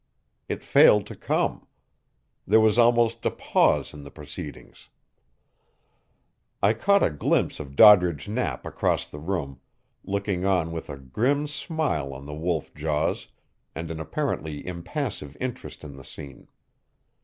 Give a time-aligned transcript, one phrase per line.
[0.49, 1.67] It failed to come.
[2.47, 4.89] There was almost a pause in the proceedings.
[6.63, 9.59] I caught a glimpse of Doddridge Knapp across the room,
[10.03, 13.27] looking on with a grim smile on the wolf jaws
[13.75, 16.47] and an apparently impassive interest in the scene.